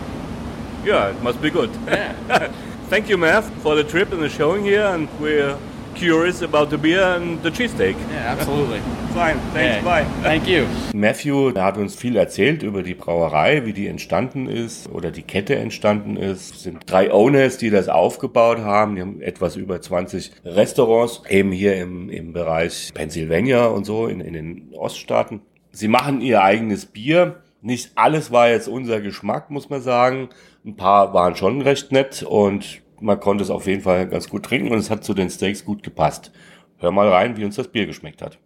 [0.84, 1.70] Yeah, it must be good.
[1.86, 2.52] Yeah.
[2.88, 5.58] thank you, Matt, for the trip and the showing here, and we're
[5.96, 7.98] curious about the beer and the cheesesteak.
[8.10, 8.82] Yeah, absolutely.
[9.18, 9.82] Fine, thanks, Yeah.
[9.84, 10.06] bye.
[10.22, 10.66] Thank you.
[10.94, 15.24] Matthew der hat uns viel erzählt über die Brauerei, wie die entstanden ist oder die
[15.24, 16.54] Kette entstanden ist.
[16.58, 18.96] Es sind drei Owners, die das aufgebaut haben.
[18.96, 24.22] Die haben etwas über 20 Restaurants, eben hier im, im Bereich Pennsylvania und so in,
[24.22, 25.42] in den Oststaaten.
[25.72, 27.42] Sie machen ihr eigenes Bier.
[27.64, 30.30] Nicht alles war jetzt unser Geschmack, muss man sagen.
[30.64, 34.44] Ein paar waren schon recht nett und man konnte es auf jeden Fall ganz gut
[34.44, 36.32] trinken und es hat zu den Steaks gut gepasst.
[36.78, 38.38] Hör mal rein, wie uns das Bier geschmeckt hat.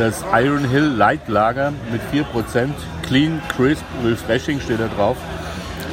[0.00, 2.70] Das Iron Hill Light Lager mit 4%.
[3.02, 5.18] Clean, crisp, refreshing steht da drauf.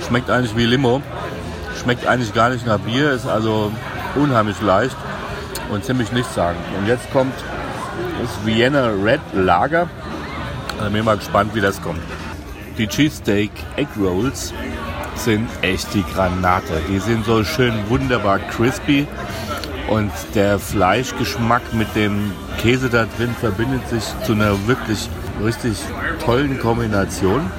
[0.08, 1.02] Schmeckt eigentlich wie Limo.
[1.84, 3.70] Schmeckt eigentlich gar nicht nach Bier, ist also
[4.16, 4.96] unheimlich leicht
[5.70, 6.62] und ziemlich nichtssagend.
[6.80, 7.34] Und jetzt kommt
[8.22, 9.90] das Vienna Red Lager.
[10.80, 12.00] Da bin ich mal gespannt, wie das kommt.
[12.78, 14.54] Die Cheesesteak Egg Rolls
[15.16, 16.82] sind echt die Granate.
[16.88, 19.06] Die sind so schön wunderbar crispy
[19.90, 25.10] und der Fleischgeschmack mit dem Käse da drin verbindet sich zu einer wirklich
[25.44, 25.78] richtig
[26.24, 27.50] tollen Kombination.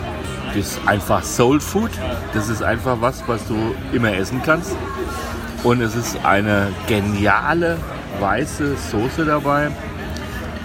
[0.49, 1.91] Das ist einfach Soul Food.
[2.35, 4.77] Das ist einfach was, was du immer essen kannst.
[5.65, 7.79] Und es ist eine geniale
[8.21, 9.69] weiße Soße dabei,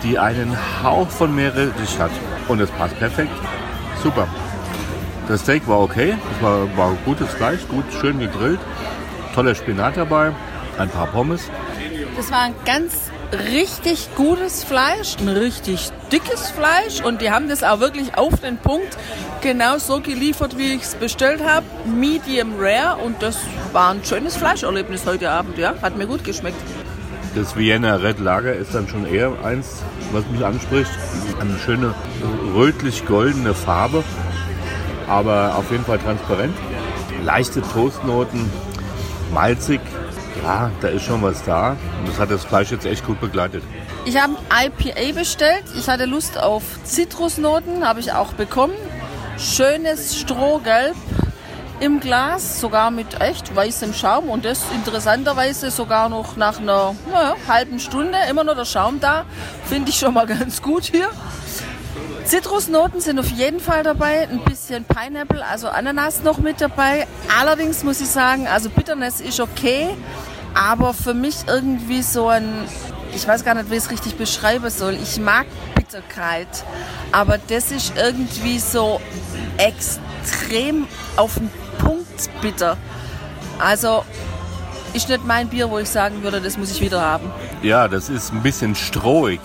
[0.03, 2.11] die einen Hauch von Meerrettich hat.
[2.47, 3.31] Und es passt perfekt.
[4.01, 4.27] Super.
[5.27, 6.15] Das Steak war okay.
[6.35, 8.59] Es war, war gutes Fleisch, gut, schön gegrillt.
[9.33, 10.31] Toller Spinat dabei.
[10.77, 11.49] Ein paar Pommes.
[12.17, 12.93] Das war ein ganz
[13.55, 18.57] richtig gutes Fleisch, ein richtig dickes Fleisch und die haben das auch wirklich auf den
[18.57, 18.97] Punkt
[19.41, 21.65] genau so geliefert, wie ich es bestellt habe.
[21.85, 23.37] Medium rare und das
[23.71, 25.73] war ein schönes Fleischerlebnis heute Abend, ja.
[25.81, 26.57] Hat mir gut geschmeckt.
[27.35, 29.81] Das Vienna Red Lager ist dann schon eher eins,
[30.11, 30.91] was mich anspricht.
[31.39, 31.95] Eine schöne
[32.53, 34.03] rötlich-goldene Farbe,
[35.07, 36.55] aber auf jeden Fall transparent.
[37.23, 38.51] Leichte Toastnoten,
[39.33, 39.81] malzig.
[40.43, 41.77] Ja, da ist schon was da.
[41.99, 43.63] Und das hat das Fleisch jetzt echt gut begleitet.
[44.03, 45.63] Ich habe IPA bestellt.
[45.77, 48.73] Ich hatte Lust auf Zitrusnoten, habe ich auch bekommen.
[49.37, 50.95] Schönes Strohgelb
[51.79, 57.35] im Glas, sogar mit echt weißem Schaum und das interessanterweise sogar noch nach einer naja,
[57.47, 59.23] halben Stunde immer noch der Schaum da.
[59.65, 61.09] Finde ich schon mal ganz gut hier.
[62.25, 67.05] Zitrusnoten sind auf jeden Fall dabei, ein bisschen Pineapple, also Ananas noch mit dabei.
[67.39, 69.89] Allerdings muss ich sagen, also Bitterness ist okay,
[70.53, 72.65] aber für mich irgendwie so ein,
[73.13, 74.93] ich weiß gar nicht, wie ich es richtig beschreiben soll.
[75.01, 76.63] Ich mag Bitterkeit,
[77.11, 79.01] aber das ist irgendwie so
[79.57, 80.87] extrem
[81.17, 82.77] auf den Punkt bitter.
[83.59, 84.03] Also
[84.93, 87.31] ist nicht mein Bier, wo ich sagen würde, das muss ich wieder haben.
[87.61, 89.39] Ja, das ist ein bisschen strohig.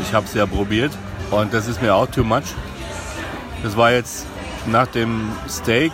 [0.00, 0.92] Ich habe es ja probiert
[1.30, 2.44] und das ist mir auch too much.
[3.62, 4.26] Das war jetzt
[4.66, 5.92] nach dem Steak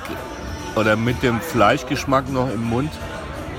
[0.77, 2.91] oder mit dem Fleischgeschmack noch im Mund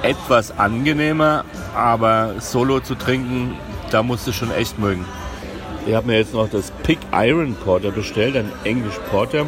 [0.03, 3.55] etwas angenehmer, aber solo zu trinken,
[3.91, 5.05] da musst du schon echt mögen.
[5.85, 9.45] Ich habe mir jetzt noch das Pig Iron Porter bestellt, ein English Porter.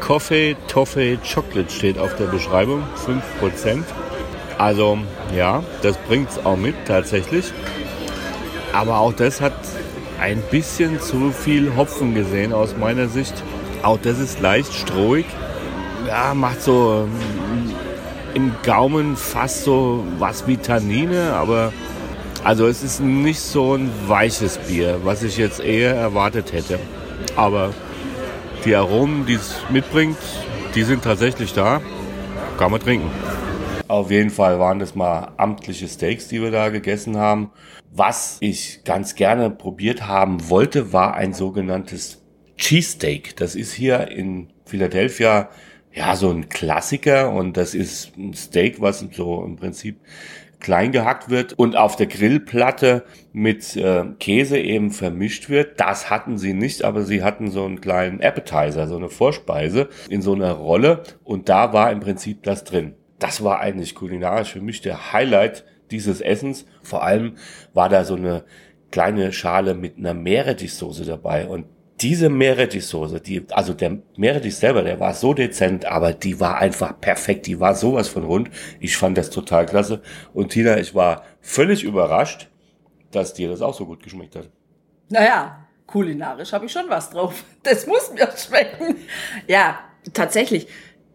[0.00, 2.82] Coffee, Toffee, Chocolate steht auf der Beschreibung,
[3.40, 3.82] 5%.
[4.56, 4.98] Also
[5.36, 7.52] ja, das bringt es auch mit tatsächlich.
[8.72, 9.54] Aber auch das hat
[10.20, 13.34] ein bisschen zu viel Hopfen gesehen aus meiner Sicht.
[13.82, 15.26] Auch das ist leicht strohig.
[16.06, 17.06] Ja, macht so
[18.38, 21.72] im Gaumen fast so was wie Tannine, aber
[22.44, 26.78] also es ist nicht so ein weiches Bier, was ich jetzt eher erwartet hätte.
[27.34, 27.74] Aber
[28.64, 30.18] die Aromen, die es mitbringt,
[30.76, 31.80] die sind tatsächlich da.
[32.58, 33.10] Kann man trinken.
[33.88, 37.50] Auf jeden Fall waren das mal amtliche Steaks, die wir da gegessen haben.
[37.90, 42.22] Was ich ganz gerne probiert haben wollte, war ein sogenanntes
[42.56, 43.36] Cheesesteak.
[43.36, 45.48] Das ist hier in Philadelphia
[45.98, 49.98] ja so ein Klassiker und das ist ein Steak, was so im Prinzip
[50.60, 55.80] klein gehackt wird und auf der Grillplatte mit äh, Käse eben vermischt wird.
[55.80, 60.22] Das hatten sie nicht, aber sie hatten so einen kleinen Appetizer, so eine Vorspeise in
[60.22, 62.94] so einer Rolle und da war im Prinzip das drin.
[63.18, 66.64] Das war eigentlich kulinarisch für mich der Highlight dieses Essens.
[66.82, 67.34] Vor allem
[67.74, 68.44] war da so eine
[68.92, 71.66] kleine Schale mit einer Meerrettichsoße dabei und
[72.00, 76.98] diese Meerrettichsoße, die, also der Meerrettich selber, der war so dezent, aber die war einfach
[77.00, 77.46] perfekt.
[77.46, 78.50] Die war sowas von rund.
[78.78, 80.00] Ich fand das total klasse.
[80.32, 82.48] Und Tina, ich war völlig überrascht,
[83.10, 84.48] dass dir das auch so gut geschmeckt hat.
[85.08, 87.44] Naja, kulinarisch habe ich schon was drauf.
[87.62, 88.96] Das muss mir schmecken.
[89.46, 89.80] Ja,
[90.12, 90.68] tatsächlich.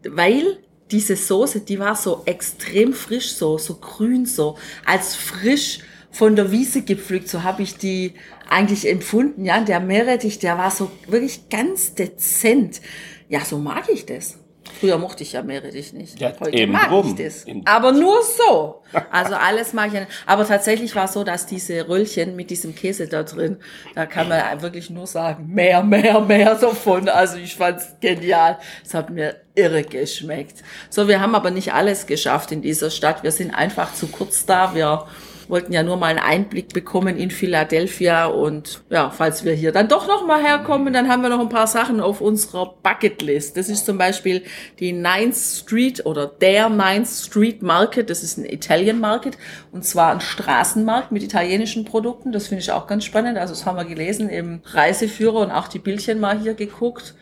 [0.08, 0.60] Weil
[0.92, 5.80] diese Soße, die war so extrem frisch, so, so grün, so als frisch
[6.14, 7.28] von der Wiese gepflückt.
[7.28, 8.14] So habe ich die
[8.50, 9.44] eigentlich empfunden.
[9.44, 12.80] Ja, der Meerrettich, der war so wirklich ganz dezent.
[13.28, 14.38] Ja, so mag ich das.
[14.80, 16.20] Früher mochte ich ja Meerrettich nicht.
[16.20, 17.08] Ja, Heute eben mag drum.
[17.18, 17.46] ich das.
[17.46, 17.66] Eben.
[17.66, 18.82] Aber nur so.
[19.12, 19.94] Also alles mag ich.
[19.94, 20.08] nicht.
[20.26, 23.58] Aber tatsächlich war es so, dass diese Röllchen mit diesem Käse da drin,
[23.96, 27.10] da kann man wirklich nur sagen, mehr, mehr, mehr davon.
[27.10, 28.58] Also ich fand's genial.
[28.86, 30.64] Es hat mir irre geschmeckt.
[30.90, 33.24] So, wir haben aber nicht alles geschafft in dieser Stadt.
[33.24, 34.76] Wir sind einfach zu kurz da.
[34.76, 35.08] Wir
[35.50, 39.88] wollten ja nur mal einen Einblick bekommen in Philadelphia und ja, falls wir hier dann
[39.88, 43.58] doch noch mal herkommen, dann haben wir noch ein paar Sachen auf unserer Bucketlist.
[43.58, 44.44] Das ist zum Beispiel
[44.80, 48.10] die Ninth Street oder der Ninth Street Market.
[48.10, 49.38] Das ist ein Italian Market
[49.72, 52.32] und zwar ein Straßenmarkt mit italienischen Produkten.
[52.32, 53.38] Das finde ich auch ganz spannend.
[53.38, 57.16] Also das haben wir gelesen im Reiseführer und auch die Bildchen mal hier geguckt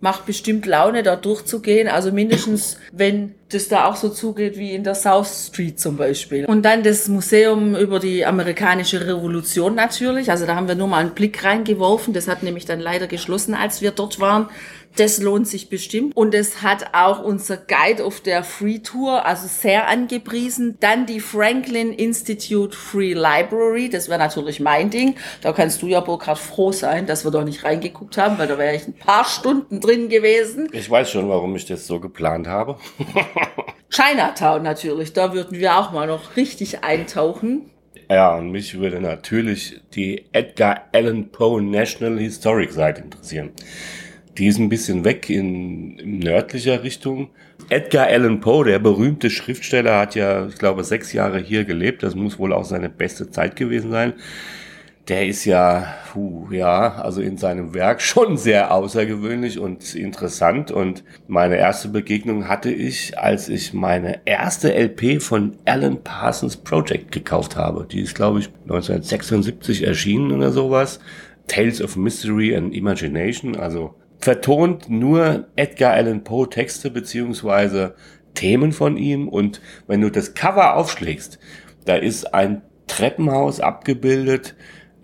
[0.00, 1.88] macht bestimmt Laune, da durchzugehen.
[1.88, 6.46] Also mindestens, wenn das da auch so zugeht wie in der South Street zum Beispiel.
[6.46, 10.30] Und dann das Museum über die amerikanische Revolution natürlich.
[10.30, 12.14] Also da haben wir nur mal einen Blick reingeworfen.
[12.14, 14.48] Das hat nämlich dann leider geschlossen, als wir dort waren.
[14.96, 16.16] Das lohnt sich bestimmt.
[16.16, 20.76] Und es hat auch unser Guide auf der Free Tour, also sehr angepriesen.
[20.80, 23.88] Dann die Franklin Institute Free Library.
[23.88, 25.16] Das wäre natürlich mein Ding.
[25.42, 28.58] Da kannst du ja, Burkhard, froh sein, dass wir da nicht reingeguckt haben, weil da
[28.58, 30.68] wäre ich ein paar Stunden drin gewesen.
[30.72, 32.76] Ich weiß schon, warum ich das so geplant habe.
[33.90, 35.12] Chinatown natürlich.
[35.12, 37.70] Da würden wir auch mal noch richtig eintauchen.
[38.10, 43.52] Ja, und mich würde natürlich die Edgar Allan Poe National Historic Site interessieren.
[44.40, 47.28] Die ist ein bisschen weg in, in nördlicher Richtung.
[47.68, 52.02] Edgar Allan Poe, der berühmte Schriftsteller, hat ja, ich glaube, sechs Jahre hier gelebt.
[52.02, 54.14] Das muss wohl auch seine beste Zeit gewesen sein.
[55.08, 60.70] Der ist ja, puh, ja, also in seinem Werk schon sehr außergewöhnlich und interessant.
[60.70, 67.12] Und meine erste Begegnung hatte ich, als ich meine erste LP von Alan Parsons Project
[67.12, 67.86] gekauft habe.
[67.92, 70.98] Die ist, glaube ich, 1976 erschienen oder sowas.
[71.46, 77.94] Tales of Mystery and Imagination, also vertont nur Edgar Allan Poe Texte beziehungsweise
[78.34, 79.28] Themen von ihm.
[79.28, 81.38] Und wenn du das Cover aufschlägst,
[81.84, 84.54] da ist ein Treppenhaus abgebildet,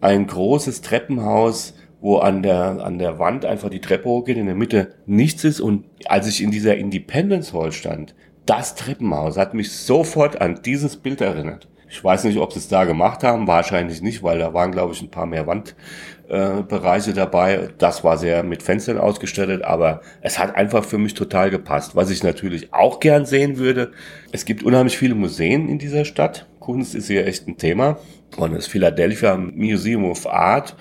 [0.00, 4.54] ein großes Treppenhaus, wo an der, an der Wand einfach die Treppe hochgeht, in der
[4.54, 5.60] Mitte nichts ist.
[5.60, 10.96] Und als ich in dieser Independence Hall stand, das Treppenhaus hat mich sofort an dieses
[10.98, 11.68] Bild erinnert.
[11.88, 14.92] Ich weiß nicht, ob sie es da gemacht haben, wahrscheinlich nicht, weil da waren, glaube
[14.92, 17.68] ich, ein paar mehr Wandbereiche äh, dabei.
[17.78, 21.94] Das war sehr mit Fenstern ausgestattet, aber es hat einfach für mich total gepasst.
[21.94, 23.92] Was ich natürlich auch gern sehen würde,
[24.32, 26.46] es gibt unheimlich viele Museen in dieser Stadt.
[26.58, 27.98] Kunst ist hier echt ein Thema.
[28.36, 30.76] Und das Philadelphia Museum of Art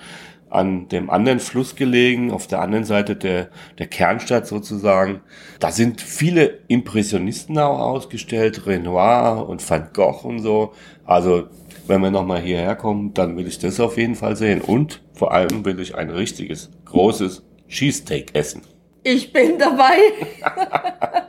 [0.48, 5.20] an dem anderen Fluss gelegen, auf der anderen Seite der, der Kernstadt sozusagen.
[5.58, 10.72] Da sind viele Impressionisten auch ausgestellt, Renoir und Van Gogh und so.
[11.04, 11.48] Also
[11.86, 14.60] wenn wir nochmal hierher kommen, dann will ich das auf jeden Fall sehen.
[14.60, 18.62] Und vor allem will ich ein richtiges, großes Cheesesteak essen.
[19.08, 19.98] Ich bin dabei.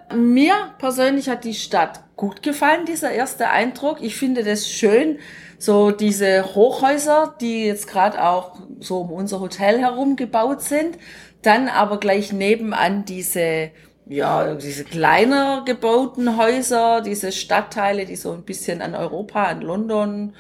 [0.16, 4.02] Mir persönlich hat die Stadt gut gefallen, dieser erste Eindruck.
[4.02, 5.20] Ich finde das schön,
[5.60, 10.98] so diese Hochhäuser, die jetzt gerade auch so um unser Hotel herum gebaut sind.
[11.44, 13.70] Dann aber gleich nebenan diese
[14.08, 20.34] ja, diese kleiner gebauten Häuser, diese Stadtteile, die so ein bisschen an Europa, an London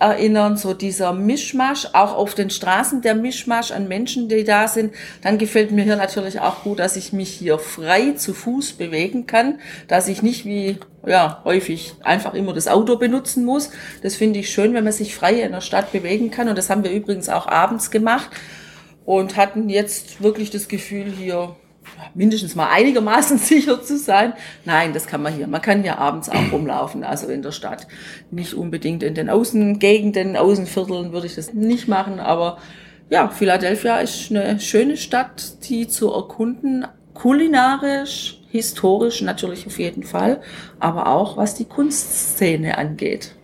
[0.00, 4.94] erinnern, so dieser Mischmasch, auch auf den Straßen der Mischmasch an Menschen, die da sind.
[5.22, 9.26] Dann gefällt mir hier natürlich auch gut, dass ich mich hier frei zu Fuß bewegen
[9.26, 13.70] kann, dass ich nicht wie ja, häufig einfach immer das Auto benutzen muss.
[14.02, 16.48] Das finde ich schön, wenn man sich frei in der Stadt bewegen kann.
[16.48, 18.30] Und das haben wir übrigens auch abends gemacht
[19.04, 21.56] und hatten jetzt wirklich das Gefühl, hier
[22.14, 24.32] mindestens mal einigermaßen sicher zu sein.
[24.64, 25.46] Nein, das kann man hier.
[25.46, 27.86] Man kann hier abends auch rumlaufen, also in der Stadt.
[28.30, 32.58] Nicht unbedingt in den Außengegenden, Außenvierteln würde ich das nicht machen, aber
[33.10, 40.40] ja, Philadelphia ist eine schöne Stadt, die zu erkunden, kulinarisch, historisch natürlich auf jeden Fall,
[40.78, 43.34] aber auch was die Kunstszene angeht.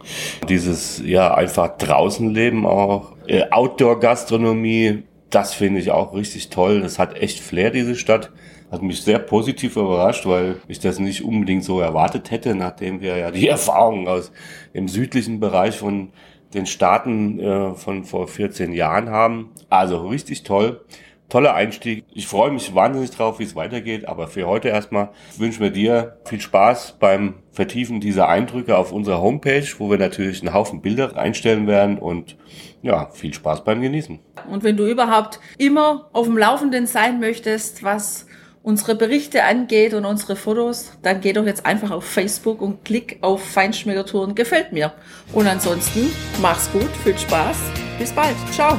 [0.49, 5.03] Dieses ja einfach draußen leben auch, äh, Outdoor-Gastronomie,
[5.35, 6.81] das finde ich auch richtig toll.
[6.81, 8.31] Das hat echt Flair, diese Stadt.
[8.70, 13.16] Hat mich sehr positiv überrascht, weil ich das nicht unbedingt so erwartet hätte, nachdem wir
[13.16, 14.33] ja die Erfahrungen aus
[14.75, 16.11] dem südlichen Bereich von
[16.55, 19.51] den Staaten äh, von vor 14 Jahren haben.
[19.68, 20.81] Also richtig toll.
[21.29, 22.05] Toller Einstieg.
[22.13, 24.07] Ich freue mich wahnsinnig drauf, wie es weitergeht.
[24.07, 29.21] Aber für heute erstmal wünschen wir dir viel Spaß beim Vertiefen dieser Eindrücke auf unserer
[29.21, 32.37] Homepage, wo wir natürlich einen Haufen Bilder einstellen werden und
[32.83, 34.19] ja, viel Spaß beim Genießen.
[34.51, 38.27] Und wenn du überhaupt immer auf dem Laufenden sein möchtest, was
[38.63, 43.19] unsere Berichte angeht und unsere Fotos, dann geh doch jetzt einfach auf Facebook und klick
[43.21, 44.92] auf Feinschmeckertouren gefällt mir.
[45.33, 47.57] Und ansonsten mach's gut, viel Spaß,
[47.98, 48.79] bis bald, ciao.